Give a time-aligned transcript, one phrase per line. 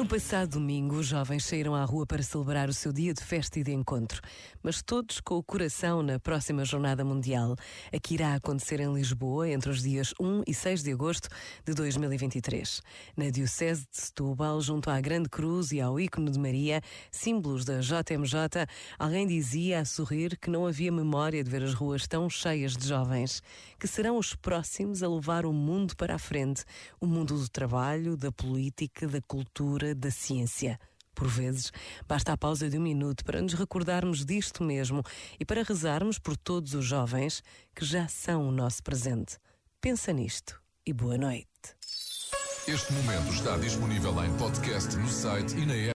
[0.00, 3.60] No passado domingo, os jovens saíram à rua para celebrar o seu dia de festa
[3.60, 4.22] e de encontro,
[4.62, 7.54] mas todos com o coração na próxima Jornada Mundial,
[7.92, 11.28] a que irá acontecer em Lisboa entre os dias 1 e 6 de agosto
[11.66, 12.80] de 2023.
[13.14, 16.80] Na Diocese de Setúbal, junto à Grande Cruz e ao ícone de Maria,
[17.10, 18.66] símbolos da JMJ,
[18.98, 22.88] alguém dizia a sorrir que não havia memória de ver as ruas tão cheias de
[22.88, 23.42] jovens,
[23.78, 26.64] que serão os próximos a levar o mundo para a frente,
[26.98, 30.78] o mundo do trabalho, da política, da cultura da ciência.
[31.14, 31.72] Por vezes,
[32.06, 35.02] basta a pausa de um minuto para nos recordarmos disto mesmo
[35.38, 37.42] e para rezarmos por todos os jovens
[37.74, 39.36] que já são o nosso presente.
[39.80, 41.46] Pensa nisto e boa noite.
[42.66, 45.88] Este momento está disponível em podcast no site e na app.